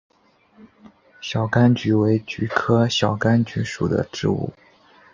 [1.21, 4.49] 小甘菊为菊科小甘菊属的植物。